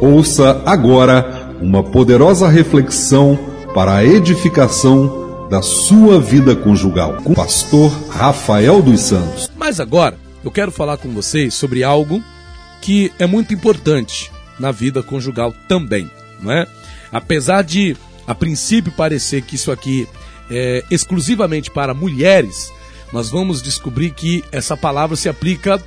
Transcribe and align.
Ouça 0.00 0.62
agora 0.64 1.56
uma 1.60 1.82
poderosa 1.82 2.48
reflexão 2.48 3.36
para 3.74 3.96
a 3.96 4.04
edificação 4.04 5.48
da 5.50 5.60
sua 5.60 6.20
vida 6.20 6.54
conjugal 6.54 7.14
com 7.24 7.32
o 7.32 7.34
pastor 7.34 7.90
Rafael 8.08 8.80
dos 8.80 9.00
Santos. 9.00 9.50
Mas 9.56 9.80
agora 9.80 10.16
eu 10.44 10.52
quero 10.52 10.70
falar 10.70 10.98
com 10.98 11.08
vocês 11.10 11.52
sobre 11.54 11.82
algo 11.82 12.22
que 12.80 13.12
é 13.18 13.26
muito 13.26 13.52
importante 13.52 14.30
na 14.58 14.70
vida 14.70 15.02
conjugal 15.02 15.52
também, 15.66 16.08
não 16.40 16.52
é? 16.52 16.64
Apesar 17.10 17.62
de 17.62 17.96
a 18.24 18.36
princípio 18.36 18.92
parecer 18.92 19.42
que 19.42 19.56
isso 19.56 19.72
aqui 19.72 20.06
é 20.48 20.84
exclusivamente 20.92 21.72
para 21.72 21.92
mulheres, 21.92 22.72
nós 23.12 23.30
vamos 23.30 23.60
descobrir 23.60 24.10
que 24.10 24.44
essa 24.52 24.76
palavra 24.76 25.16
se 25.16 25.28
aplica 25.28 25.82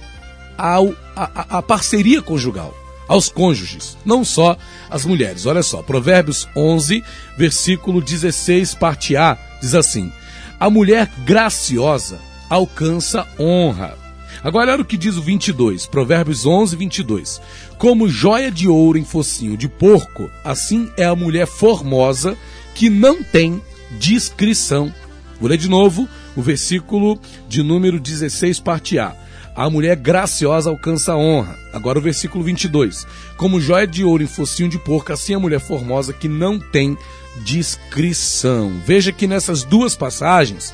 ao, 0.57 0.93
a, 1.15 1.57
a 1.57 1.61
parceria 1.61 2.21
conjugal, 2.21 2.73
aos 3.07 3.29
cônjuges, 3.29 3.97
não 4.05 4.23
só 4.23 4.57
às 4.89 5.05
mulheres. 5.05 5.45
Olha 5.45 5.63
só, 5.63 5.81
Provérbios 5.81 6.47
11, 6.55 7.03
versículo 7.37 8.01
16, 8.01 8.75
parte 8.75 9.15
A, 9.15 9.37
diz 9.61 9.75
assim: 9.75 10.11
A 10.59 10.69
mulher 10.69 11.09
graciosa 11.25 12.19
alcança 12.49 13.27
honra. 13.39 13.97
Agora 14.43 14.73
olha 14.73 14.81
o 14.81 14.85
que 14.85 14.97
diz 14.97 15.17
o 15.17 15.21
22, 15.21 15.85
Provérbios 15.85 16.45
11, 16.45 16.75
22. 16.75 17.41
Como 17.77 18.09
joia 18.09 18.49
de 18.49 18.67
ouro 18.67 18.97
em 18.97 19.05
focinho 19.05 19.55
de 19.55 19.67
porco, 19.67 20.29
assim 20.43 20.89
é 20.97 21.03
a 21.03 21.15
mulher 21.15 21.45
formosa 21.45 22.35
que 22.73 22.89
não 22.89 23.21
tem 23.21 23.61
discrição. 23.99 24.93
Vou 25.39 25.49
ler 25.49 25.57
de 25.57 25.69
novo 25.69 26.07
o 26.35 26.41
versículo 26.41 27.19
de 27.47 27.61
número 27.61 27.99
16, 27.99 28.59
parte 28.59 28.97
A. 28.97 29.15
A 29.55 29.69
mulher 29.69 29.95
graciosa 29.95 30.69
alcança 30.69 31.13
a 31.13 31.17
honra. 31.17 31.57
Agora 31.73 31.99
o 31.99 32.01
versículo 32.01 32.43
22. 32.43 33.05
Como 33.37 33.59
joia 33.59 33.85
de 33.85 34.03
ouro 34.03 34.23
em 34.23 34.27
focinho 34.27 34.69
de 34.69 34.79
porco, 34.79 35.11
assim 35.11 35.33
a 35.33 35.39
mulher 35.39 35.59
formosa 35.59 36.13
que 36.13 36.27
não 36.27 36.59
tem 36.59 36.97
discrição. 37.43 38.81
Veja 38.85 39.11
que 39.11 39.27
nessas 39.27 39.63
duas 39.63 39.95
passagens 39.95 40.73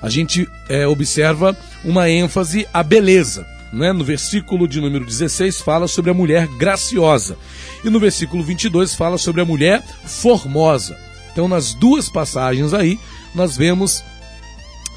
a 0.00 0.08
gente 0.08 0.48
é, 0.68 0.86
observa 0.86 1.56
uma 1.84 2.08
ênfase 2.08 2.66
à 2.72 2.82
beleza. 2.82 3.46
Né? 3.72 3.92
No 3.92 4.04
versículo 4.04 4.66
de 4.66 4.80
número 4.80 5.04
16 5.04 5.60
fala 5.60 5.88
sobre 5.88 6.10
a 6.10 6.14
mulher 6.14 6.46
graciosa. 6.58 7.36
E 7.84 7.90
no 7.90 8.00
versículo 8.00 8.42
22 8.42 8.94
fala 8.94 9.18
sobre 9.18 9.40
a 9.40 9.44
mulher 9.44 9.82
formosa. 10.04 10.98
Então, 11.32 11.46
nas 11.46 11.72
duas 11.74 12.08
passagens 12.08 12.74
aí, 12.74 12.98
nós 13.34 13.56
vemos 13.56 14.02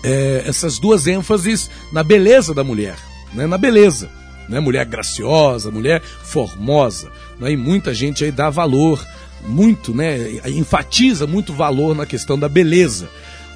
é, 0.04 0.44
essas 0.46 0.80
duas 0.80 1.08
ênfases 1.08 1.70
na 1.92 2.04
beleza 2.04 2.54
da 2.54 2.64
mulher, 2.64 2.96
né? 3.34 3.48
na 3.48 3.58
beleza. 3.58 4.10
Né? 4.48 4.60
Mulher 4.60 4.86
graciosa, 4.86 5.72
mulher 5.72 6.02
formosa. 6.02 7.10
Né? 7.40 7.52
E 7.52 7.58
muita 7.58 7.94
gente 7.94 8.24
aí 8.24 8.32
dá 8.32 8.50
valor, 8.50 9.06
muito, 9.48 9.94
né? 9.94 10.18
enfatiza 10.48 11.26
muito 11.26 11.54
valor 11.54 11.96
na 11.96 12.06
questão 12.06 12.38
da 12.38 12.50
beleza. 12.50 13.10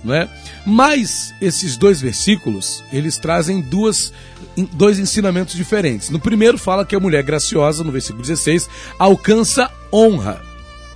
Né? 0.03 0.29
Mas 0.65 1.33
esses 1.41 1.77
dois 1.77 1.99
versículos, 1.99 2.83
eles 2.91 3.17
trazem 3.17 3.61
duas, 3.61 4.13
dois 4.73 4.99
ensinamentos 4.99 5.55
diferentes. 5.55 6.09
No 6.09 6.19
primeiro 6.19 6.57
fala 6.57 6.85
que 6.85 6.95
a 6.95 6.99
mulher 6.99 7.23
graciosa, 7.23 7.83
no 7.83 7.91
versículo 7.91 8.21
16, 8.21 8.69
alcança 8.99 9.69
honra 9.91 10.41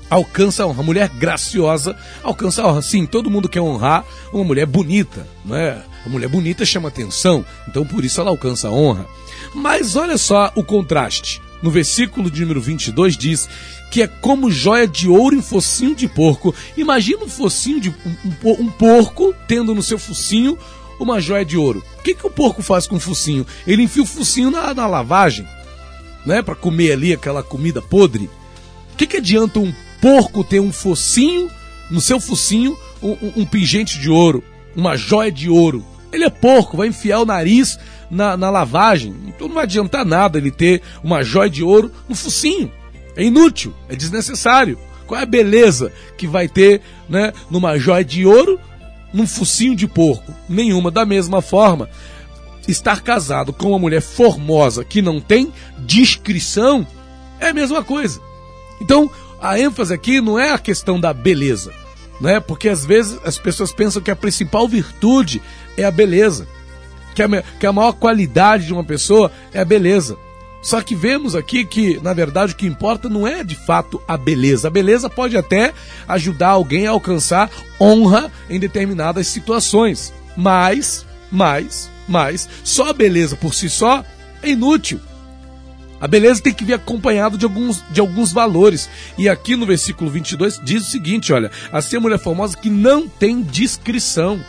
alcança 0.10 0.64
a 0.64 0.68
honra. 0.68 0.84
Mulher 0.84 1.10
graciosa 1.10 1.96
alcança 2.24 2.62
a 2.62 2.68
honra. 2.68 2.82
Sim, 2.82 3.06
todo 3.06 3.30
mundo 3.30 3.50
quer 3.50 3.62
honrar 3.62 4.04
uma 4.34 4.44
mulher 4.44 4.66
bonita, 4.66 5.28
não 5.46 5.56
é? 5.56 5.84
A 6.06 6.10
mulher 6.10 6.30
bonita 6.30 6.66
chama 6.66 6.88
atenção, 6.88 7.46
então 7.68 7.86
por 7.86 8.04
isso 8.04 8.20
ela 8.22 8.30
alcança 8.30 8.68
a 8.68 8.72
honra. 8.72 9.06
Mas 9.54 9.96
olha 9.96 10.18
só 10.18 10.52
o 10.56 10.64
contraste. 10.64 11.42
No 11.62 11.70
versículo 11.70 12.32
de 12.32 12.42
número 12.42 12.62
22 12.62 13.18
diz 13.18 13.50
que 13.92 14.02
é 14.02 14.08
como 14.08 14.50
joia 14.50 14.88
de 14.88 15.10
ouro 15.10 15.36
em 15.36 15.42
focinho 15.42 15.96
de 15.96 16.08
porco. 16.08 16.56
Imagina 16.78 17.26
um 17.26 17.30
focinho 17.30 17.82
de 17.82 17.90
um, 17.90 17.94
um, 18.26 18.52
um 18.64 18.70
porco 18.70 19.34
tendo 19.48 19.76
no 19.76 19.84
seu 19.84 20.00
focinho 20.00 20.58
uma 21.00 21.20
joia 21.20 21.44
de 21.44 21.58
ouro. 21.58 21.84
O 21.98 22.04
que, 22.04 22.14
que 22.14 22.26
o 22.26 22.30
porco 22.30 22.62
faz 22.62 22.88
com 22.88 22.98
o 22.98 23.00
focinho? 23.00 23.46
Ele 23.66 23.84
enfia 23.84 24.04
o 24.04 24.06
focinho 24.06 24.52
na, 24.52 24.74
na 24.74 24.88
lavagem, 24.88 25.48
né, 26.26 26.42
para 26.42 26.56
comer 26.56 26.94
ali 26.94 27.14
aquela 27.14 27.42
comida 27.42 27.82
podre. 27.82 28.30
O 28.94 28.98
que, 28.98 29.08
que 29.08 29.18
adianta 29.18 29.60
um 29.60 29.74
porco 30.02 30.44
ter 30.44 30.60
um 30.60 30.72
focinho, 30.72 31.50
no 31.90 32.02
seu 32.02 32.20
focinho, 32.20 32.78
um, 33.02 33.12
um, 33.12 33.34
um 33.38 33.46
pingente 33.46 34.00
de 34.00 34.10
ouro, 34.10 34.44
uma 34.76 34.96
joia 34.96 35.32
de 35.32 35.50
ouro. 35.50 35.86
Ele 36.12 36.24
é 36.24 36.30
porco, 36.30 36.78
vai 36.78 36.88
enfiar 36.88 37.20
o 37.20 37.26
nariz 37.26 37.78
na, 38.10 38.36
na 38.36 38.50
lavagem. 38.50 39.14
Então 39.28 39.48
não 39.48 39.56
vai 39.56 39.64
adiantar 39.64 40.06
nada 40.06 40.38
ele 40.38 40.52
ter 40.52 40.82
uma 41.04 41.24
joia 41.24 41.50
de 41.50 41.64
ouro 41.64 41.92
no 42.08 42.16
focinho. 42.16 42.72
É 43.16 43.24
inútil, 43.24 43.74
é 43.88 43.96
desnecessário. 43.96 44.78
Qual 45.06 45.20
é 45.20 45.24
a 45.24 45.28
beleza 45.28 45.92
que 46.18 46.28
vai 46.28 46.48
ter 46.48 46.82
né, 47.08 47.34
numa 47.50 47.78
joia 47.78 48.06
de 48.06 48.26
ouro 48.26 48.60
num 49.14 49.28
focinho 49.28 49.76
de 49.76 49.88
porco? 49.88 50.34
Nenhuma. 50.48 50.92
Da 50.92 51.06
mesma 51.06 51.42
forma, 51.42 51.90
estar 52.68 53.02
casado 53.02 53.52
com 53.52 53.70
uma 53.70 53.80
mulher 53.80 54.02
formosa 54.02 54.84
que 54.84 55.02
não 55.02 55.20
tem 55.20 55.52
discrição 55.80 56.86
é 57.40 57.50
a 57.50 57.54
mesma 57.54 57.84
coisa. 57.84 58.22
Então, 58.82 59.10
a 59.42 59.60
ênfase 59.60 59.94
aqui 59.94 60.22
não 60.22 60.38
é 60.38 60.52
a 60.52 60.58
questão 60.58 61.00
da 61.00 61.14
beleza, 61.14 61.72
né? 62.20 62.40
Porque 62.40 62.70
às 62.70 62.86
vezes 62.86 63.20
as 63.24 63.38
pessoas 63.38 63.72
pensam 63.72 64.02
que 64.02 64.12
a 64.12 64.16
principal 64.16 64.68
virtude 64.68 65.42
é 65.78 65.84
a 65.84 65.92
beleza, 65.92 66.48
que 67.16 67.24
a, 67.24 67.28
que 67.60 67.66
a 67.66 67.74
maior 67.74 67.94
qualidade 67.94 68.68
de 68.68 68.74
uma 68.74 68.84
pessoa 68.84 69.32
é 69.54 69.60
a 69.60 69.66
beleza. 69.66 70.18
Só 70.62 70.82
que 70.82 70.94
vemos 70.94 71.36
aqui 71.36 71.64
que, 71.64 72.00
na 72.04 72.14
verdade, 72.14 72.52
o 72.52 72.56
que 72.56 72.68
importa 72.68 73.08
não 73.08 73.26
é 73.26 73.44
de 73.44 73.56
fato 73.56 74.02
a 74.08 74.18
beleza. 74.18 74.68
A 74.68 74.72
beleza 74.72 75.10
pode 75.10 75.38
até 75.38 75.74
ajudar 76.08 76.50
alguém 76.50 76.86
a 76.86 76.92
alcançar 76.92 77.50
honra 77.80 78.30
em 78.50 78.60
determinadas 78.60 79.28
situações. 79.28 80.14
Mas, 80.36 81.06
mas, 81.32 81.90
mas, 82.08 82.50
só 82.64 82.90
a 82.90 82.94
beleza 82.94 83.38
por 83.38 83.54
si 83.54 83.70
só 83.70 84.04
é 84.44 84.50
inútil. 84.50 85.00
A 86.02 86.08
beleza 86.08 86.42
tem 86.42 86.54
que 86.54 86.64
vir 86.64 86.74
acompanhado 86.74 87.38
de 87.38 87.46
alguns, 87.46 87.84
de 87.92 88.00
alguns 88.00 88.32
valores. 88.32 88.90
E 89.18 89.28
aqui 89.28 89.56
no 89.56 89.66
versículo 89.66 90.10
22 90.10 90.60
diz 90.64 90.88
o 90.88 90.92
seguinte: 90.92 91.34
olha, 91.34 91.52
assim 91.72 91.98
a 91.98 92.00
mulher 92.00 92.20
formosa 92.20 92.58
que 92.58 92.70
não 92.70 93.08
tem 93.08 93.42
discrição. 93.42 94.40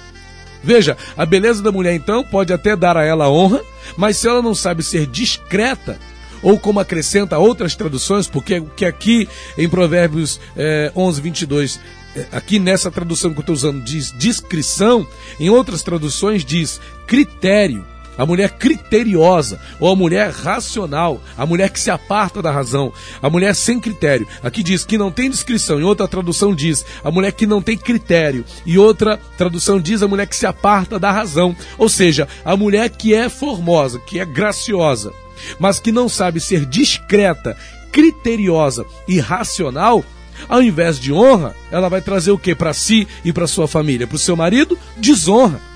Veja, 0.62 0.96
a 1.16 1.24
beleza 1.24 1.62
da 1.62 1.72
mulher 1.72 1.94
então 1.94 2.22
pode 2.22 2.52
até 2.52 2.76
dar 2.76 2.96
a 2.96 3.02
ela 3.02 3.30
honra, 3.30 3.62
mas 3.96 4.18
se 4.18 4.28
ela 4.28 4.42
não 4.42 4.54
sabe 4.54 4.82
ser 4.82 5.06
discreta, 5.06 5.98
ou 6.42 6.58
como 6.58 6.80
acrescenta 6.80 7.38
outras 7.38 7.74
traduções, 7.74 8.26
porque 8.26 8.60
que 8.76 8.84
aqui 8.84 9.28
em 9.56 9.68
Provérbios 9.68 10.38
é, 10.56 10.92
11, 10.94 11.20
22, 11.20 11.80
é, 12.14 12.26
aqui 12.32 12.58
nessa 12.58 12.90
tradução 12.90 13.32
que 13.32 13.38
eu 13.38 13.42
estou 13.42 13.54
usando 13.54 13.82
diz 13.82 14.12
discrição, 14.16 15.06
em 15.38 15.48
outras 15.48 15.82
traduções 15.82 16.44
diz 16.44 16.80
critério 17.06 17.86
a 18.20 18.26
mulher 18.26 18.50
criteriosa, 18.50 19.58
ou 19.80 19.90
a 19.90 19.96
mulher 19.96 20.30
racional, 20.30 21.22
a 21.38 21.46
mulher 21.46 21.70
que 21.70 21.80
se 21.80 21.90
aparta 21.90 22.42
da 22.42 22.50
razão, 22.50 22.92
a 23.22 23.30
mulher 23.30 23.54
sem 23.54 23.80
critério. 23.80 24.28
Aqui 24.42 24.62
diz 24.62 24.84
que 24.84 24.98
não 24.98 25.10
tem 25.10 25.30
descrição, 25.30 25.80
em 25.80 25.84
outra 25.84 26.06
tradução 26.06 26.54
diz 26.54 26.84
a 27.02 27.10
mulher 27.10 27.32
que 27.32 27.46
não 27.46 27.62
tem 27.62 27.78
critério, 27.78 28.44
e 28.66 28.76
outra 28.76 29.18
tradução 29.38 29.80
diz 29.80 30.02
a 30.02 30.06
mulher 30.06 30.26
que 30.26 30.36
se 30.36 30.44
aparta 30.44 30.98
da 30.98 31.10
razão. 31.10 31.56
Ou 31.78 31.88
seja, 31.88 32.28
a 32.44 32.54
mulher 32.54 32.90
que 32.90 33.14
é 33.14 33.30
formosa, 33.30 33.98
que 33.98 34.20
é 34.20 34.26
graciosa, 34.26 35.14
mas 35.58 35.80
que 35.80 35.90
não 35.90 36.06
sabe 36.06 36.40
ser 36.40 36.66
discreta, 36.66 37.56
criteriosa 37.90 38.84
e 39.08 39.18
racional, 39.18 40.04
ao 40.46 40.62
invés 40.62 41.00
de 41.00 41.10
honra, 41.10 41.56
ela 41.72 41.88
vai 41.88 42.02
trazer 42.02 42.32
o 42.32 42.38
que 42.38 42.54
para 42.54 42.74
si 42.74 43.08
e 43.24 43.32
para 43.32 43.46
sua 43.46 43.66
família? 43.66 44.06
Para 44.06 44.16
o 44.16 44.18
seu 44.18 44.36
marido? 44.36 44.78
Desonra. 44.98 45.69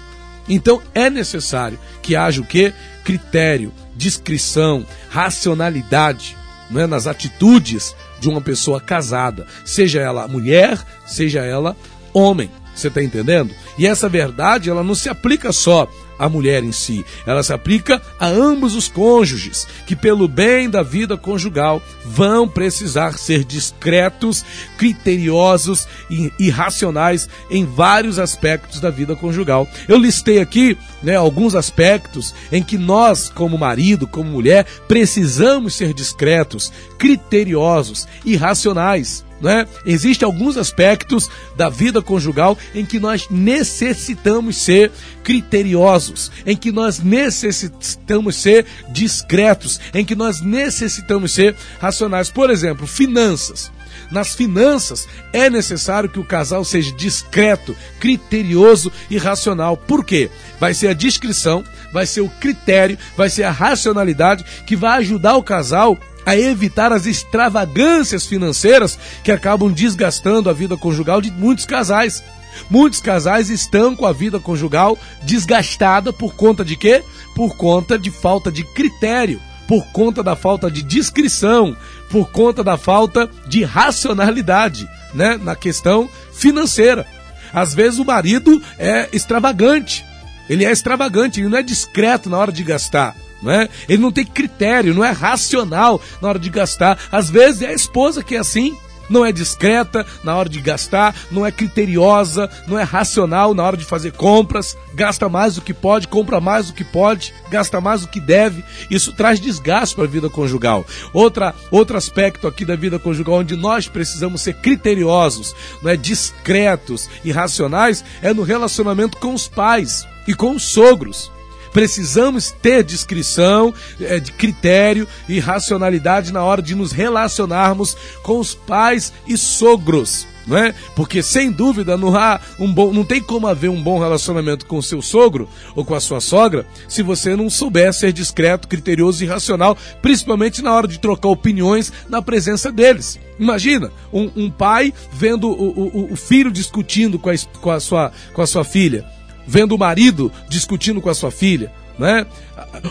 Então 0.48 0.82
é 0.94 1.08
necessário 1.08 1.78
que 2.02 2.16
haja 2.16 2.40
o 2.40 2.44
que? 2.44 2.72
Critério, 3.04 3.72
discrição, 3.96 4.86
racionalidade 5.10 6.36
não 6.70 6.80
é? 6.80 6.86
nas 6.86 7.06
atitudes 7.06 7.94
de 8.20 8.28
uma 8.28 8.40
pessoa 8.40 8.80
casada, 8.80 9.46
seja 9.64 10.00
ela 10.00 10.26
mulher, 10.28 10.78
seja 11.06 11.40
ela 11.40 11.76
homem. 12.12 12.50
Você 12.74 12.88
está 12.88 13.02
entendendo? 13.02 13.54
E 13.78 13.86
essa 13.86 14.08
verdade 14.08 14.68
ela 14.68 14.82
não 14.82 14.94
se 14.94 15.08
aplica 15.08 15.52
só 15.52 15.88
a 16.18 16.28
mulher 16.28 16.62
em 16.62 16.72
si, 16.72 17.04
ela 17.26 17.42
se 17.42 17.52
aplica 17.52 18.00
a 18.18 18.26
ambos 18.26 18.74
os 18.74 18.88
cônjuges, 18.88 19.66
que 19.86 19.96
pelo 19.96 20.28
bem 20.28 20.70
da 20.70 20.82
vida 20.82 21.16
conjugal 21.16 21.82
vão 22.04 22.48
precisar 22.48 23.18
ser 23.18 23.44
discretos, 23.44 24.44
criteriosos 24.78 25.86
e, 26.10 26.32
e 26.38 26.50
racionais 26.50 27.28
em 27.50 27.64
vários 27.64 28.18
aspectos 28.18 28.80
da 28.80 28.90
vida 28.90 29.16
conjugal. 29.16 29.68
Eu 29.88 29.98
listei 29.98 30.40
aqui 30.40 30.76
né, 31.02 31.16
alguns 31.16 31.54
aspectos 31.54 32.34
em 32.50 32.62
que 32.62 32.78
nós, 32.78 33.28
como 33.28 33.58
marido, 33.58 34.06
como 34.06 34.30
mulher, 34.30 34.66
precisamos 34.88 35.74
ser 35.74 35.92
discretos, 35.92 36.72
criteriosos 36.98 38.06
e 38.24 38.36
racionais 38.36 39.24
né? 39.44 39.66
Existem 39.84 40.24
alguns 40.26 40.56
aspectos 40.56 41.30
da 41.54 41.68
vida 41.68 42.00
conjugal 42.00 42.58
em 42.74 42.84
que 42.84 42.98
nós 42.98 43.28
necessitamos 43.30 44.56
ser 44.56 44.90
criteriosos, 45.22 46.32
em 46.46 46.56
que 46.56 46.72
nós 46.72 46.98
necessitamos 46.98 48.36
ser 48.36 48.66
discretos, 48.88 49.78
em 49.92 50.04
que 50.04 50.14
nós 50.14 50.40
necessitamos 50.40 51.32
ser 51.32 51.54
racionais. 51.78 52.30
Por 52.30 52.50
exemplo, 52.50 52.86
finanças. 52.86 53.70
Nas 54.10 54.34
finanças, 54.34 55.08
é 55.32 55.48
necessário 55.48 56.08
que 56.08 56.18
o 56.18 56.24
casal 56.24 56.64
seja 56.64 56.92
discreto, 56.92 57.76
criterioso 58.00 58.92
e 59.10 59.18
racional. 59.18 59.76
Por 59.76 60.04
quê? 60.04 60.30
Vai 60.60 60.74
ser 60.74 60.88
a 60.88 60.94
discrição, 60.94 61.64
vai 61.92 62.06
ser 62.06 62.20
o 62.20 62.28
critério, 62.28 62.98
vai 63.16 63.28
ser 63.28 63.44
a 63.44 63.50
racionalidade 63.50 64.44
que 64.66 64.76
vai 64.76 64.98
ajudar 64.98 65.36
o 65.36 65.42
casal 65.42 65.98
a 66.26 66.36
evitar 66.36 66.92
as 66.92 67.06
extravagâncias 67.06 68.26
financeiras 68.26 68.98
que 69.22 69.32
acabam 69.32 69.72
desgastando 69.72 70.48
a 70.48 70.52
vida 70.52 70.76
conjugal 70.76 71.20
de 71.20 71.30
muitos 71.30 71.66
casais. 71.66 72.22
Muitos 72.70 73.00
casais 73.00 73.50
estão 73.50 73.96
com 73.96 74.06
a 74.06 74.12
vida 74.12 74.38
conjugal 74.38 74.98
desgastada 75.22 76.12
por 76.12 76.34
conta 76.34 76.64
de 76.64 76.76
quê? 76.76 77.02
Por 77.34 77.56
conta 77.56 77.98
de 77.98 78.10
falta 78.10 78.50
de 78.50 78.64
critério, 78.64 79.40
por 79.66 79.84
conta 79.86 80.22
da 80.22 80.36
falta 80.36 80.70
de 80.70 80.82
discrição, 80.82 81.76
por 82.10 82.30
conta 82.30 82.62
da 82.62 82.76
falta 82.76 83.28
de 83.48 83.64
racionalidade, 83.64 84.88
né, 85.12 85.38
na 85.42 85.56
questão 85.56 86.08
financeira. 86.32 87.06
Às 87.52 87.74
vezes 87.74 87.98
o 87.98 88.04
marido 88.04 88.62
é 88.78 89.08
extravagante. 89.12 90.04
Ele 90.48 90.64
é 90.64 90.70
extravagante, 90.70 91.40
ele 91.40 91.48
não 91.48 91.58
é 91.58 91.62
discreto 91.62 92.28
na 92.28 92.38
hora 92.38 92.52
de 92.52 92.62
gastar. 92.62 93.16
Não 93.44 93.52
é? 93.52 93.68
Ele 93.88 94.02
não 94.02 94.10
tem 94.10 94.24
critério, 94.24 94.94
não 94.94 95.04
é 95.04 95.10
racional 95.10 96.00
na 96.20 96.28
hora 96.28 96.38
de 96.38 96.48
gastar. 96.50 96.98
Às 97.12 97.28
vezes 97.28 97.62
é 97.62 97.68
a 97.68 97.74
esposa 97.74 98.24
que 98.24 98.34
é 98.34 98.38
assim 98.38 98.76
não 99.08 99.24
é 99.24 99.32
discreta 99.32 100.06
na 100.22 100.34
hora 100.34 100.48
de 100.48 100.60
gastar, 100.60 101.14
não 101.30 101.44
é 101.44 101.52
criteriosa, 101.52 102.50
não 102.66 102.78
é 102.78 102.82
racional 102.82 103.54
na 103.54 103.62
hora 103.62 103.76
de 103.76 103.84
fazer 103.84 104.12
compras, 104.12 104.76
gasta 104.94 105.28
mais 105.28 105.56
do 105.56 105.60
que 105.60 105.74
pode, 105.74 106.08
compra 106.08 106.40
mais 106.40 106.68
do 106.68 106.72
que 106.72 106.84
pode, 106.84 107.34
gasta 107.50 107.80
mais 107.80 108.02
do 108.02 108.08
que 108.08 108.20
deve. 108.20 108.64
Isso 108.90 109.12
traz 109.12 109.40
desgaste 109.40 109.94
para 109.94 110.04
a 110.04 110.08
vida 110.08 110.30
conjugal. 110.30 110.86
Outra, 111.12 111.54
outro 111.70 111.96
aspecto 111.96 112.46
aqui 112.46 112.64
da 112.64 112.76
vida 112.76 112.98
conjugal 112.98 113.36
onde 113.36 113.56
nós 113.56 113.88
precisamos 113.88 114.42
ser 114.42 114.54
criteriosos, 114.54 115.54
não 115.82 115.90
é 115.90 115.96
discretos 115.96 117.08
e 117.24 117.30
racionais, 117.30 118.04
é 118.22 118.32
no 118.32 118.42
relacionamento 118.42 119.18
com 119.18 119.34
os 119.34 119.48
pais 119.48 120.06
e 120.26 120.34
com 120.34 120.52
os 120.52 120.62
sogros. 120.62 121.33
Precisamos 121.74 122.52
ter 122.52 122.84
discrição, 122.84 123.74
é, 124.00 124.20
de 124.20 124.30
critério 124.30 125.08
e 125.28 125.40
racionalidade 125.40 126.32
na 126.32 126.44
hora 126.44 126.62
de 126.62 126.72
nos 126.72 126.92
relacionarmos 126.92 127.96
com 128.22 128.38
os 128.38 128.54
pais 128.54 129.12
e 129.26 129.36
sogros. 129.36 130.26
É? 130.52 130.74
Porque 130.94 131.22
sem 131.22 131.50
dúvida 131.50 131.96
não 131.96 132.14
há 132.14 132.38
um 132.60 132.70
bom, 132.70 132.92
não 132.92 133.02
tem 133.02 133.20
como 133.20 133.46
haver 133.46 133.70
um 133.70 133.82
bom 133.82 133.98
relacionamento 133.98 134.66
com 134.66 134.76
o 134.76 134.82
seu 134.82 135.00
sogro 135.00 135.48
ou 135.74 135.86
com 135.86 135.94
a 135.94 136.00
sua 136.00 136.20
sogra 136.20 136.66
se 136.86 137.02
você 137.02 137.34
não 137.34 137.48
souber 137.48 137.94
ser 137.94 138.12
discreto, 138.12 138.68
criterioso 138.68 139.24
e 139.24 139.26
racional, 139.26 139.74
principalmente 140.02 140.60
na 140.60 140.74
hora 140.74 140.86
de 140.86 140.98
trocar 140.98 141.30
opiniões 141.30 141.90
na 142.10 142.20
presença 142.20 142.70
deles. 142.70 143.18
Imagina 143.38 143.90
um, 144.12 144.30
um 144.36 144.50
pai 144.50 144.92
vendo 145.10 145.48
o, 145.48 146.08
o, 146.10 146.12
o 146.12 146.16
filho 146.16 146.52
discutindo 146.52 147.18
com 147.18 147.30
a, 147.30 147.34
com, 147.62 147.70
a 147.70 147.80
sua, 147.80 148.12
com 148.34 148.42
a 148.42 148.46
sua 148.46 148.64
filha 148.64 149.13
vendo 149.46 149.74
o 149.74 149.78
marido 149.78 150.30
discutindo 150.48 151.00
com 151.00 151.10
a 151.10 151.14
sua 151.14 151.30
filha, 151.30 151.72
né? 151.98 152.26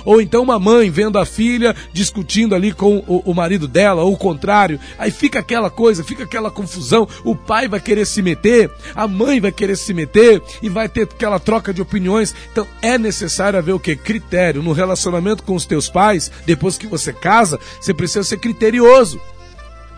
Ou 0.06 0.22
então 0.22 0.44
uma 0.44 0.60
mãe 0.60 0.90
vendo 0.90 1.18
a 1.18 1.26
filha 1.26 1.76
discutindo 1.92 2.56
ali 2.56 2.72
com 2.72 2.98
o, 3.08 3.22
o, 3.26 3.34
marido 3.34 3.68
dela, 3.68 4.04
ou 4.04 4.14
o 4.14 4.18
contrário. 4.18 4.80
Aí 4.98 5.12
fica 5.12 5.40
aquela 5.40 5.70
coisa, 5.70 6.04
fica 6.04 6.24
aquela 6.24 6.52
confusão. 6.52 7.08
O 7.24 7.36
pai 7.36 7.68
vai 7.68 7.80
querer 7.80 8.06
se 8.06 8.22
meter, 8.22 8.72
a 8.96 9.08
mãe 9.08 9.40
vai 9.40 9.52
querer 9.52 9.76
se 9.76 9.94
meter 9.94 10.42
e 10.62 10.70
vai 10.70 10.88
ter 10.88 11.04
aquela 11.04 11.40
troca 11.40 11.74
de 11.74 11.82
opiniões. 11.82 12.34
Então 12.52 12.68
é 12.82 12.98
necessário 12.98 13.60
haver 13.60 13.74
o 13.74 13.80
que? 13.80 13.96
Critério. 13.96 14.64
No 14.64 14.72
relacionamento 14.72 15.44
com 15.44 15.56
os 15.56 15.66
teus 15.66 15.90
pais, 15.90 16.32
depois 16.46 16.78
que 16.78 16.88
você 16.88 17.14
casa, 17.14 17.60
você 17.80 17.94
precisa 17.94 18.24
ser 18.24 18.38
criterioso. 18.38 19.20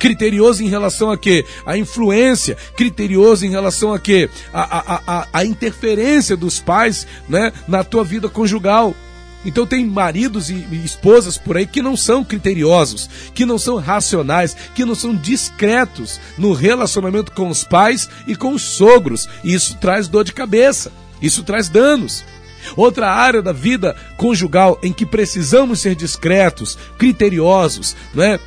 Criterioso 0.05 0.63
em 0.63 0.67
relação 0.67 1.09
a 1.09 1.17
quê? 1.17 1.43
A 1.65 1.75
influência, 1.75 2.55
criterioso 2.77 3.43
em 3.43 3.49
relação 3.49 3.91
a 3.91 3.97
quê? 3.97 4.29
A, 4.53 4.77
a, 4.77 5.01
a, 5.07 5.27
a 5.33 5.43
interferência 5.43 6.37
dos 6.37 6.59
pais 6.59 7.07
né, 7.27 7.51
na 7.67 7.83
tua 7.83 8.03
vida 8.03 8.29
conjugal. 8.29 8.93
Então 9.43 9.65
tem 9.65 9.83
maridos 9.83 10.51
e 10.51 10.63
esposas 10.85 11.39
por 11.39 11.57
aí 11.57 11.65
que 11.65 11.81
não 11.81 11.97
são 11.97 12.23
criteriosos, 12.23 13.09
que 13.33 13.47
não 13.47 13.57
são 13.57 13.77
racionais, 13.77 14.55
que 14.75 14.85
não 14.85 14.93
são 14.93 15.15
discretos 15.15 16.21
no 16.37 16.53
relacionamento 16.53 17.31
com 17.31 17.49
os 17.49 17.63
pais 17.63 18.07
e 18.27 18.35
com 18.35 18.53
os 18.53 18.61
sogros. 18.61 19.27
E 19.43 19.55
isso 19.55 19.75
traz 19.77 20.07
dor 20.07 20.23
de 20.23 20.33
cabeça, 20.33 20.91
isso 21.19 21.41
traz 21.41 21.67
danos. 21.67 22.23
Outra 22.75 23.11
área 23.11 23.41
da 23.41 23.51
vida 23.51 23.95
conjugal 24.17 24.77
em 24.83 24.93
que 24.93 25.05
precisamos 25.05 25.79
ser 25.79 25.95
discretos, 25.95 26.77
criteriosos, 26.95 27.95
né? 28.13 28.39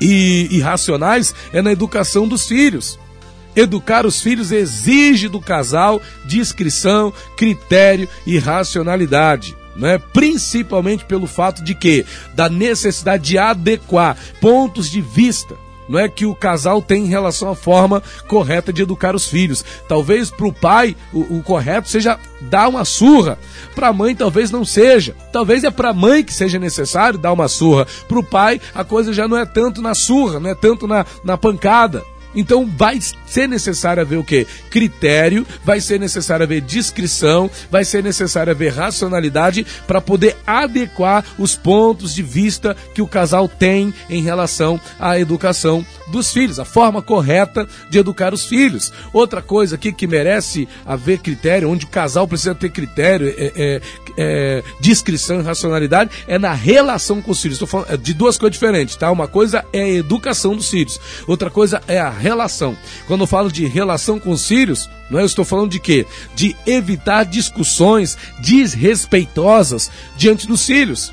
E, 0.00 0.48
e 0.50 0.60
racionais 0.60 1.34
é 1.52 1.62
na 1.62 1.72
educação 1.72 2.26
dos 2.26 2.46
filhos. 2.46 2.98
Educar 3.56 4.04
os 4.04 4.20
filhos 4.20 4.50
exige 4.50 5.28
do 5.28 5.40
casal 5.40 6.02
discrição, 6.24 7.12
critério 7.36 8.08
e 8.26 8.38
racionalidade. 8.38 9.56
Né? 9.76 9.98
Principalmente 10.12 11.04
pelo 11.04 11.26
fato 11.26 11.62
de 11.62 11.74
que 11.74 12.04
da 12.34 12.48
necessidade 12.48 13.24
de 13.24 13.38
adequar 13.38 14.16
pontos 14.40 14.90
de 14.90 15.00
vista 15.00 15.56
não 15.88 15.98
é 15.98 16.08
que 16.08 16.26
o 16.26 16.34
casal 16.34 16.80
tem 16.80 17.04
em 17.04 17.08
relação 17.08 17.50
à 17.50 17.54
forma 17.54 18.02
correta 18.26 18.72
de 18.72 18.82
educar 18.82 19.14
os 19.14 19.26
filhos. 19.26 19.64
Talvez 19.88 20.30
para 20.30 20.46
o 20.46 20.52
pai 20.52 20.96
o, 21.12 21.42
correto 21.42 21.88
seja 21.88 22.18
dar 22.40 22.68
uma 22.68 22.84
surra, 22.84 23.38
para 23.74 23.88
a 23.88 23.92
mãe 23.92 24.14
talvez 24.14 24.50
não 24.50 24.64
seja. 24.64 25.14
Talvez 25.32 25.64
é 25.64 25.70
para 25.70 25.90
a 25.90 25.94
mãe 25.94 26.22
que 26.22 26.32
seja 26.32 26.58
necessário 26.58 27.18
dar 27.18 27.32
uma 27.32 27.48
surra. 27.48 27.86
Para 28.08 28.18
o 28.18 28.24
pai 28.24 28.60
a 28.74 28.84
coisa 28.84 29.12
já 29.12 29.28
não 29.28 29.36
é 29.36 29.44
tanto 29.44 29.82
na 29.82 29.94
surra, 29.94 30.40
não 30.40 30.50
é 30.50 30.54
tanto 30.54 30.86
na, 30.86 31.04
na 31.22 31.36
pancada. 31.36 32.02
Então 32.34 32.66
vai 32.66 32.98
ser 33.26 33.48
necessário 33.48 34.02
haver 34.02 34.18
o 34.18 34.24
quê? 34.24 34.46
Critério, 34.70 35.46
vai 35.64 35.80
ser 35.80 35.98
necessário 36.00 36.44
haver 36.44 36.60
discrição, 36.60 37.50
vai 37.70 37.84
ser 37.84 38.02
necessário 38.02 38.50
haver 38.50 38.72
racionalidade 38.72 39.66
para 39.86 40.00
poder 40.00 40.36
adequar 40.46 41.24
os 41.38 41.54
pontos 41.56 42.14
de 42.14 42.22
vista 42.22 42.76
que 42.94 43.02
o 43.02 43.06
casal 43.06 43.48
tem 43.48 43.92
em 44.08 44.22
relação 44.22 44.80
à 44.98 45.18
educação 45.18 45.84
dos 46.08 46.32
filhos, 46.32 46.60
a 46.60 46.64
forma 46.64 47.02
correta 47.02 47.66
de 47.90 47.98
educar 47.98 48.34
os 48.34 48.44
filhos. 48.46 48.92
Outra 49.12 49.40
coisa 49.40 49.74
aqui 49.76 49.92
que 49.92 50.06
merece 50.06 50.68
haver 50.84 51.18
critério, 51.18 51.70
onde 51.70 51.86
o 51.86 51.88
casal 51.88 52.28
precisa 52.28 52.54
ter 52.54 52.70
critério, 52.70 53.28
é, 53.36 53.52
é, 53.56 53.80
é 54.16 54.62
discrição 54.80 55.40
e 55.40 55.42
racionalidade, 55.42 56.10
é 56.26 56.38
na 56.38 56.52
relação 56.52 57.22
com 57.22 57.30
os 57.30 57.40
filhos. 57.40 57.56
Estou 57.56 57.68
falando 57.68 57.98
de 57.98 58.14
duas 58.14 58.36
coisas 58.36 58.54
diferentes, 58.54 58.96
tá? 58.96 59.10
Uma 59.10 59.26
coisa 59.26 59.64
é 59.72 59.82
a 59.82 59.88
educação 59.88 60.54
dos 60.54 60.68
filhos, 60.68 61.00
outra 61.26 61.50
coisa 61.50 61.82
é 61.88 61.98
a 61.98 62.10
relação. 62.24 62.76
Quando 63.06 63.20
eu 63.20 63.26
falo 63.26 63.52
de 63.52 63.66
relação 63.66 64.18
com 64.18 64.30
os 64.30 64.48
filhos, 64.48 64.88
não 65.10 65.18
é? 65.18 65.22
Eu 65.22 65.26
estou 65.26 65.44
falando 65.44 65.70
de 65.70 65.78
quê? 65.78 66.06
De 66.34 66.56
evitar 66.66 67.24
discussões 67.24 68.16
desrespeitosas 68.40 69.90
diante 70.16 70.46
dos 70.46 70.64
filhos 70.64 71.12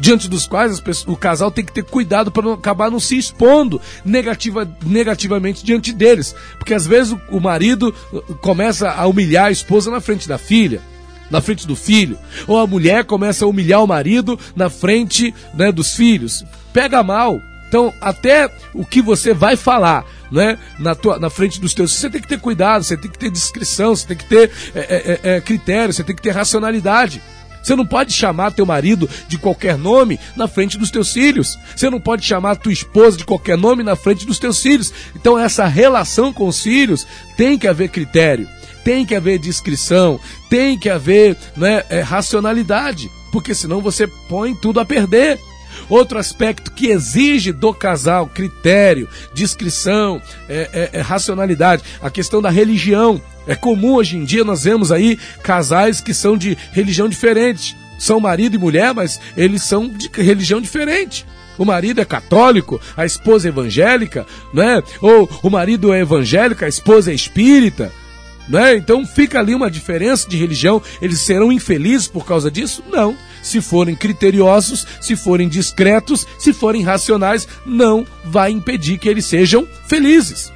diante 0.00 0.28
dos 0.28 0.46
quais 0.46 0.80
o 1.08 1.16
casal 1.16 1.50
tem 1.50 1.64
que 1.64 1.72
ter 1.72 1.82
cuidado 1.82 2.30
para 2.30 2.44
não 2.44 2.52
acabar 2.52 2.88
não 2.88 3.00
se 3.00 3.18
expondo 3.18 3.80
negativa, 4.04 4.68
negativamente 4.86 5.64
diante 5.64 5.92
deles. 5.92 6.36
Porque 6.56 6.72
às 6.72 6.86
vezes 6.86 7.12
o, 7.12 7.20
o, 7.30 7.40
marido 7.40 7.92
uh, 8.12 8.22
começa 8.36 8.88
a 8.92 9.04
humilhar 9.08 9.46
a 9.46 9.50
esposa 9.50 9.90
na 9.90 10.00
frente 10.00 10.28
da 10.28 10.38
filha, 10.38 10.80
na 11.28 11.40
frente 11.40 11.66
do 11.66 11.74
filho, 11.74 12.16
ou 12.46 12.60
a 12.60 12.66
mulher 12.66 13.04
começa 13.06 13.44
a 13.44 13.48
humilhar 13.48 13.82
o 13.82 13.88
marido 13.88 14.38
na 14.54 14.70
frente 14.70 15.34
né, 15.52 15.72
dos 15.72 15.96
filhos. 15.96 16.44
Pega 16.72 17.02
mal. 17.02 17.42
Então, 17.68 17.92
até 18.00 18.50
o 18.72 18.84
que 18.84 19.02
você 19.02 19.34
vai 19.34 19.56
falar 19.56 20.04
né, 20.30 20.58
na, 20.78 20.94
tua, 20.94 21.18
na 21.18 21.30
frente 21.30 21.60
dos 21.60 21.74
teus. 21.74 21.94
Você 21.94 22.08
tem 22.10 22.20
que 22.20 22.28
ter 22.28 22.40
cuidado, 22.40 22.84
você 22.84 22.96
tem 22.96 23.10
que 23.10 23.18
ter 23.18 23.30
discrição, 23.30 23.94
você 23.94 24.06
tem 24.06 24.16
que 24.16 24.26
ter 24.26 24.50
é, 24.74 24.80
é, 24.80 24.84
é, 25.22 25.36
é, 25.36 25.40
critério, 25.40 25.92
você 25.92 26.04
tem 26.04 26.14
que 26.14 26.22
ter 26.22 26.30
racionalidade. 26.30 27.22
Você 27.62 27.74
não 27.74 27.84
pode 27.84 28.12
chamar 28.12 28.52
teu 28.52 28.64
marido 28.64 29.08
de 29.26 29.36
qualquer 29.36 29.76
nome 29.76 30.18
na 30.36 30.48
frente 30.48 30.78
dos 30.78 30.90
teus 30.90 31.12
filhos. 31.12 31.58
Você 31.76 31.90
não 31.90 32.00
pode 32.00 32.24
chamar 32.24 32.56
tua 32.56 32.72
esposa 32.72 33.16
de 33.16 33.24
qualquer 33.24 33.58
nome 33.58 33.82
na 33.82 33.96
frente 33.96 34.24
dos 34.24 34.38
teus 34.38 34.62
filhos. 34.62 34.92
Então 35.14 35.38
essa 35.38 35.66
relação 35.66 36.32
com 36.32 36.46
os 36.46 36.62
filhos 36.62 37.06
tem 37.36 37.58
que 37.58 37.68
haver 37.68 37.90
critério, 37.90 38.48
tem 38.84 39.04
que 39.04 39.14
haver 39.14 39.38
discrição, 39.38 40.18
tem 40.48 40.78
que 40.78 40.88
haver 40.88 41.36
né, 41.56 41.84
é, 41.90 42.00
racionalidade, 42.00 43.10
porque 43.32 43.54
senão 43.54 43.82
você 43.82 44.06
põe 44.06 44.54
tudo 44.54 44.80
a 44.80 44.84
perder. 44.84 45.38
Outro 45.88 46.18
aspecto 46.18 46.70
que 46.72 46.88
exige 46.88 47.52
do 47.52 47.72
casal 47.72 48.26
critério, 48.26 49.08
discrição, 49.32 50.20
é, 50.48 50.90
é, 50.92 50.98
é 50.98 51.00
racionalidade, 51.00 51.82
a 52.02 52.10
questão 52.10 52.42
da 52.42 52.50
religião. 52.50 53.20
É 53.46 53.54
comum 53.54 53.94
hoje 53.94 54.16
em 54.16 54.24
dia 54.24 54.44
nós 54.44 54.64
vemos 54.64 54.92
aí 54.92 55.18
casais 55.42 56.00
que 56.00 56.12
são 56.12 56.36
de 56.36 56.56
religião 56.72 57.08
diferente. 57.08 57.76
São 57.98 58.20
marido 58.20 58.54
e 58.54 58.58
mulher, 58.58 58.94
mas 58.94 59.20
eles 59.36 59.62
são 59.62 59.88
de 59.88 60.10
religião 60.14 60.60
diferente. 60.60 61.26
o 61.56 61.64
marido 61.64 62.00
é 62.00 62.04
católico, 62.04 62.80
a 62.96 63.04
esposa 63.04 63.48
é 63.48 63.50
evangélica, 63.50 64.24
né? 64.54 64.80
Ou 65.02 65.28
o 65.42 65.50
marido 65.50 65.92
é 65.92 66.00
evangélico, 66.00 66.64
a 66.64 66.68
esposa 66.68 67.10
é 67.10 67.14
espírita. 67.14 67.90
Né? 68.48 68.76
Então 68.76 69.04
fica 69.04 69.38
ali 69.38 69.54
uma 69.54 69.70
diferença 69.70 70.28
de 70.28 70.36
religião. 70.36 70.80
Eles 71.02 71.20
serão 71.20 71.52
infelizes 71.52 72.08
por 72.08 72.24
causa 72.24 72.50
disso? 72.50 72.82
Não. 72.88 73.16
Se 73.48 73.62
forem 73.62 73.96
criteriosos, 73.96 74.86
se 75.00 75.16
forem 75.16 75.48
discretos, 75.48 76.26
se 76.38 76.52
forem 76.52 76.82
racionais, 76.82 77.48
não 77.64 78.06
vai 78.22 78.50
impedir 78.50 78.98
que 78.98 79.08
eles 79.08 79.24
sejam 79.24 79.66
felizes. 79.86 80.52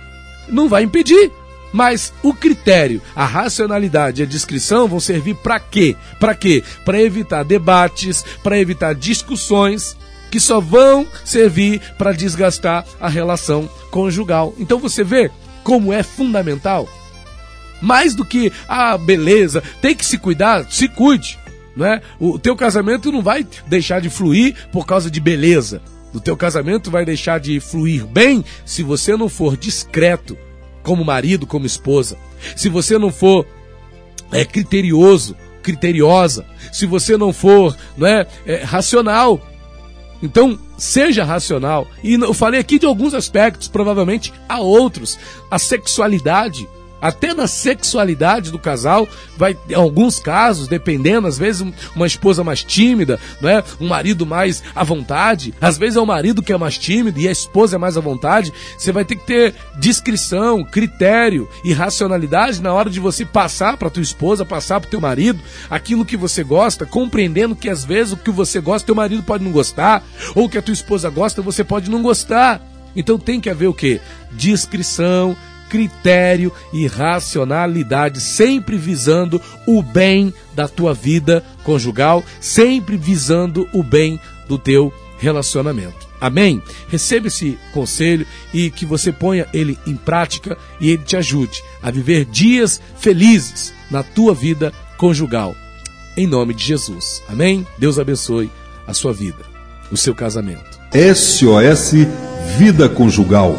Não 0.47 0.69
vai 0.69 0.83
impedir. 0.83 1.33
Mas 1.73 2.13
o 2.23 2.35
critério, 2.35 3.01
a 3.17 3.25
racionalidade 3.25 4.21
e 4.21 4.25
a 4.25 4.29
discrição 4.29 4.87
vão 4.87 5.01
servir 5.01 5.35
para 5.37 5.59
quê? 5.59 5.97
Para 6.21 6.35
quê? 6.35 6.63
Para 6.85 7.01
evitar 7.01 7.45
debates, 7.45 8.23
para 8.43 8.59
evitar 8.59 8.95
discussões 8.95 9.97
que 10.31 10.39
só 10.39 10.61
vão 10.61 11.07
servir 11.25 11.81
para 11.97 12.13
desgastar 12.13 12.85
a 13.01 13.09
relação 13.09 13.71
conjugal. 13.91 14.53
Então 14.59 14.79
você 14.79 15.03
vê 15.03 15.31
como 15.65 15.95
é 15.95 16.03
fundamental 16.03 16.87
mais 17.83 18.15
do 18.15 18.25
que 18.25 18.53
a 18.69 18.93
ah, 18.93 18.99
beleza, 18.99 19.63
tem 19.83 19.95
que 19.95 20.07
se 20.07 20.17
cuidar, 20.17 20.65
se 20.71 20.87
cuide, 20.87 21.39
não 21.77 21.87
é? 21.87 22.03
O 22.19 22.39
teu 22.39 22.55
casamento 22.57 23.11
não 23.11 23.23
vai 23.23 23.47
deixar 23.67 24.01
de 24.01 24.11
fluir 24.11 24.55
por 24.71 24.87
causa 24.87 25.11
de 25.11 25.21
beleza. 25.21 25.83
O 26.13 26.21
teu 26.21 26.37
casamento 26.37 26.91
vai 26.91 27.05
deixar 27.05 27.41
de 27.41 27.59
fluir 27.59 28.07
bem 28.07 28.45
se 28.67 28.83
você 28.83 29.17
não 29.17 29.29
for 29.29 29.57
discreto 29.57 30.37
como 30.83 31.05
marido, 31.05 31.47
como 31.47 31.65
esposa. 31.65 32.19
Se 32.55 32.69
você 32.69 32.99
não 32.99 33.11
for 33.11 33.47
é, 34.31 34.45
criterioso, 34.45 35.35
criteriosa. 35.63 36.45
Se 36.73 36.85
você 36.85 37.17
não 37.17 37.33
for 37.33 37.77
não 37.97 38.07
é, 38.07 38.27
é 38.45 38.57
racional. 38.63 39.41
Então, 40.23 40.59
seja 40.77 41.25
racional. 41.25 41.87
E 42.03 42.15
eu 42.15 42.35
falei 42.35 42.61
aqui 42.61 42.79
de 42.79 42.87
alguns 42.87 43.15
aspectos, 43.15 43.69
provavelmente 43.69 44.33
há 44.49 44.61
outros. 44.61 45.19
A 45.51 45.59
sexualidade 45.59 46.69
até 47.03 47.35
na 47.35 47.49
sexualidade 47.49 48.53
do 48.53 48.59
casal, 48.61 49.09
vai 49.37 49.59
em 49.69 49.75
alguns 49.75 50.21
casos, 50.21 50.69
dependendo, 50.69 51.27
às 51.27 51.37
vezes 51.37 51.67
uma 51.97 52.07
esposa 52.07 52.45
mais 52.45 52.63
tímida, 52.63 53.19
não 53.41 53.51
é? 53.51 53.65
Um 53.81 53.89
marido 53.89 54.25
mais 54.25 54.63
à 54.73 54.85
vontade, 54.85 55.53
às 55.61 55.77
vezes 55.77 55.97
é 55.97 56.01
o 56.01 56.07
marido 56.07 56.43
que 56.43 56.53
é 56.53 56.57
mais 56.57 56.79
tímido 56.79 57.19
e 57.19 57.27
a 57.27 57.33
esposa 57.33 57.75
é 57.75 57.79
mais 57.79 57.97
à 57.97 58.01
vontade. 58.01 58.53
Você 58.79 58.93
vai 58.93 59.05
ter 59.05 59.17
que 59.17 59.27
ter 59.27 59.55
discrição, 59.79 60.65
critério 60.65 61.49
e 61.65 61.73
racionalidade 61.73 62.63
na 62.63 62.73
hora 62.73 62.89
de 62.89 63.01
você 63.01 63.25
passar 63.25 63.77
para 63.77 63.91
tua 63.91 64.03
esposa, 64.03 64.45
passar 64.45 64.81
para 64.81 64.89
teu 64.89 65.01
marido 65.01 65.41
aquilo 65.69 66.05
que 66.05 66.17
você 66.17 66.45
gosta, 66.45 66.87
compreendendo 66.87 67.57
que 67.57 67.69
às 67.69 67.85
vezes 67.85 68.13
o 68.13 68.17
que 68.17 68.31
você 68.31 68.61
gosta 68.61 68.87
teu 68.87 68.95
marido 68.95 69.25
pode 69.25 69.43
não 69.43 69.51
gostar, 69.51 70.05
ou 70.37 70.49
que 70.49 70.59
a 70.59 70.63
tua 70.63 70.73
esposa 70.73 71.11
gosta 71.11 71.43
você 71.43 71.65
pode 71.65 71.91
não 71.91 72.01
gostar. 72.01 72.61
Então 72.95 73.19
tem 73.19 73.41
que 73.41 73.51
haver 73.51 73.67
o 73.67 73.75
que? 73.75 74.01
Discrição, 74.33 75.37
critério 75.73 76.53
e 76.71 76.87
racionalidade, 76.87 78.21
sempre 78.21 78.77
visando 78.77 79.41
o 79.67 79.83
bem 79.83 80.35
da 80.55 80.69
tua 80.69 80.93
vida 80.93 81.43
conjugal, 81.65 82.23
sempre 82.39 82.99
visando 82.99 83.67
o 83.73 83.83
bem 83.83 84.21
do 84.47 84.59
teu 84.59 84.93
relacionamento. 85.19 86.07
Amém? 86.21 86.63
Receba 86.89 87.29
esse 87.29 87.59
conselho 87.73 88.27
e 88.53 88.71
que 88.71 88.85
você 88.85 89.11
ponha 89.11 89.49
ele 89.55 89.79
em 89.87 89.97
prática 89.97 90.59
e 90.79 90.91
ele 90.91 91.05
te 91.05 91.17
ajude 91.17 91.63
a 91.83 91.91
viver 91.91 92.27
dias 92.27 92.79
felizes 92.99 93.73
na 93.91 94.03
tua 94.03 94.35
vida 94.35 94.75
conjugal. 94.99 95.57
Em 96.19 96.27
nome 96.27 96.53
de 96.53 96.67
Jesus. 96.67 97.23
Amém? 97.27 97.67
Deus 97.79 97.99
abençoe 97.99 98.51
a 98.87 98.93
sua 98.93 99.15
vida, 99.15 99.43
o 99.91 99.97
seu 99.97 100.15
casamento. 100.15 100.79
SOS 100.93 101.93
Vida 102.59 102.91
Conjugal. 102.91 103.57